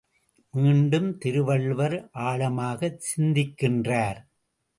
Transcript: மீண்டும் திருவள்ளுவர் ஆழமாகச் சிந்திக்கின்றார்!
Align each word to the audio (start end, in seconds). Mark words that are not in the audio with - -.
மீண்டும் 0.53 1.17
திருவள்ளுவர் 1.17 1.95
ஆழமாகச் 2.21 3.01
சிந்திக்கின்றார்! 3.01 4.19